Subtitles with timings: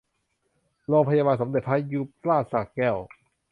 [0.87, 2.97] โรงพยาบาลสมเด็จพระยุพราชสระแก้ว